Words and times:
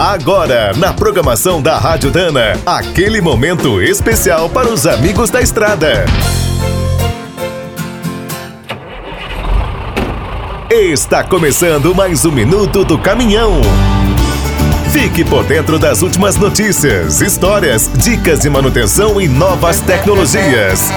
Agora, 0.00 0.72
na 0.78 0.94
programação 0.94 1.60
da 1.60 1.76
Rádio 1.76 2.10
Dana, 2.10 2.58
aquele 2.64 3.20
momento 3.20 3.82
especial 3.82 4.48
para 4.48 4.66
os 4.66 4.86
amigos 4.86 5.28
da 5.28 5.42
estrada. 5.42 6.06
Está 10.70 11.22
começando 11.22 11.94
mais 11.94 12.24
um 12.24 12.32
minuto 12.32 12.82
do 12.82 12.98
caminhão. 12.98 13.60
Fique 14.90 15.22
por 15.22 15.44
dentro 15.44 15.78
das 15.78 16.00
últimas 16.00 16.36
notícias, 16.36 17.20
histórias, 17.20 17.90
dicas 18.02 18.40
de 18.40 18.48
manutenção 18.48 19.20
e 19.20 19.28
novas 19.28 19.80
tecnologias. 19.80 20.90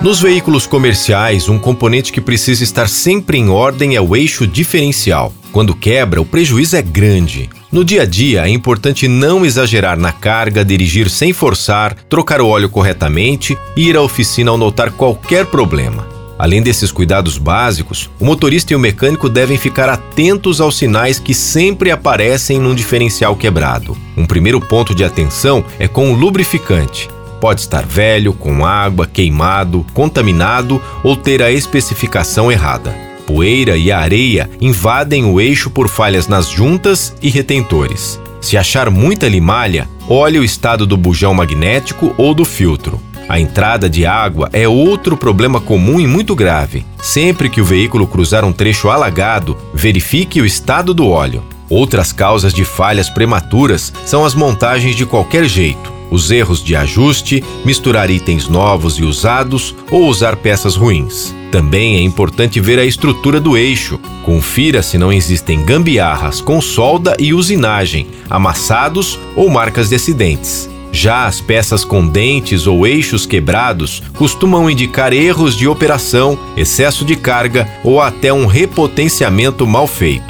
Nos 0.00 0.22
veículos 0.22 0.66
comerciais, 0.66 1.50
um 1.50 1.58
componente 1.58 2.10
que 2.14 2.20
precisa 2.22 2.64
estar 2.64 2.88
sempre 2.88 3.36
em 3.36 3.50
ordem 3.50 3.94
é 3.94 4.00
o 4.00 4.16
eixo 4.16 4.46
diferencial. 4.46 5.34
Quando 5.52 5.74
quebra, 5.74 6.20
o 6.20 6.24
prejuízo 6.24 6.76
é 6.76 6.82
grande. 6.82 7.50
No 7.72 7.84
dia 7.84 8.02
a 8.02 8.06
dia, 8.06 8.46
é 8.46 8.48
importante 8.48 9.08
não 9.08 9.44
exagerar 9.44 9.98
na 9.98 10.12
carga, 10.12 10.64
dirigir 10.64 11.10
sem 11.10 11.32
forçar, 11.32 11.94
trocar 12.08 12.40
o 12.40 12.46
óleo 12.46 12.68
corretamente 12.68 13.58
e 13.76 13.88
ir 13.88 13.96
à 13.96 14.02
oficina 14.02 14.50
ao 14.50 14.58
notar 14.58 14.92
qualquer 14.92 15.46
problema. 15.46 16.06
Além 16.38 16.62
desses 16.62 16.90
cuidados 16.90 17.36
básicos, 17.36 18.08
o 18.18 18.24
motorista 18.24 18.72
e 18.72 18.76
o 18.76 18.80
mecânico 18.80 19.28
devem 19.28 19.58
ficar 19.58 19.88
atentos 19.88 20.60
aos 20.60 20.78
sinais 20.78 21.18
que 21.18 21.34
sempre 21.34 21.90
aparecem 21.90 22.58
num 22.58 22.74
diferencial 22.74 23.36
quebrado. 23.36 23.96
Um 24.16 24.24
primeiro 24.24 24.60
ponto 24.60 24.94
de 24.94 25.04
atenção 25.04 25.64
é 25.78 25.86
com 25.86 26.12
o 26.12 26.16
lubrificante. 26.16 27.10
Pode 27.40 27.60
estar 27.60 27.84
velho, 27.84 28.32
com 28.32 28.64
água, 28.64 29.06
queimado, 29.06 29.84
contaminado 29.92 30.80
ou 31.02 31.16
ter 31.16 31.42
a 31.42 31.50
especificação 31.50 32.50
errada. 32.50 33.09
Poeira 33.32 33.76
e 33.76 33.92
areia 33.92 34.50
invadem 34.60 35.24
o 35.24 35.40
eixo 35.40 35.70
por 35.70 35.88
falhas 35.88 36.26
nas 36.26 36.48
juntas 36.48 37.14
e 37.22 37.30
retentores. 37.30 38.20
Se 38.40 38.56
achar 38.56 38.90
muita 38.90 39.28
limalha, 39.28 39.88
olhe 40.08 40.36
o 40.36 40.42
estado 40.42 40.84
do 40.84 40.96
bujão 40.96 41.32
magnético 41.32 42.12
ou 42.18 42.34
do 42.34 42.44
filtro. 42.44 43.00
A 43.28 43.38
entrada 43.38 43.88
de 43.88 44.04
água 44.04 44.50
é 44.52 44.66
outro 44.66 45.16
problema 45.16 45.60
comum 45.60 46.00
e 46.00 46.08
muito 46.08 46.34
grave. 46.34 46.84
Sempre 47.00 47.48
que 47.48 47.60
o 47.60 47.64
veículo 47.64 48.04
cruzar 48.04 48.44
um 48.44 48.52
trecho 48.52 48.90
alagado, 48.90 49.56
verifique 49.72 50.40
o 50.42 50.44
estado 50.44 50.92
do 50.92 51.08
óleo. 51.08 51.44
Outras 51.68 52.12
causas 52.12 52.52
de 52.52 52.64
falhas 52.64 53.08
prematuras 53.08 53.92
são 54.04 54.24
as 54.24 54.34
montagens 54.34 54.96
de 54.96 55.06
qualquer 55.06 55.44
jeito 55.44 55.99
os 56.10 56.30
erros 56.30 56.62
de 56.62 56.74
ajuste, 56.74 57.42
misturar 57.64 58.10
itens 58.10 58.48
novos 58.48 58.98
e 58.98 59.02
usados 59.02 59.74
ou 59.90 60.06
usar 60.06 60.36
peças 60.36 60.76
ruins. 60.76 61.34
Também 61.50 61.96
é 61.96 62.00
importante 62.00 62.60
ver 62.60 62.78
a 62.78 62.84
estrutura 62.84 63.40
do 63.40 63.56
eixo. 63.56 63.98
Confira 64.24 64.82
se 64.82 64.96
não 64.96 65.12
existem 65.12 65.64
gambiarras 65.64 66.40
com 66.40 66.60
solda 66.60 67.16
e 67.18 67.34
usinagem, 67.34 68.06
amassados 68.28 69.18
ou 69.34 69.48
marcas 69.50 69.88
de 69.88 69.96
acidentes. 69.96 70.70
Já 70.92 71.26
as 71.26 71.40
peças 71.40 71.84
com 71.84 72.06
dentes 72.06 72.66
ou 72.66 72.86
eixos 72.86 73.24
quebrados 73.24 74.02
costumam 74.16 74.68
indicar 74.68 75.12
erros 75.12 75.56
de 75.56 75.68
operação, 75.68 76.38
excesso 76.56 77.04
de 77.04 77.14
carga 77.14 77.68
ou 77.84 78.00
até 78.00 78.32
um 78.32 78.46
repotenciamento 78.46 79.66
mal 79.66 79.86
feito. 79.86 80.29